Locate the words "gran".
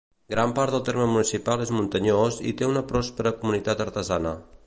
0.33-0.53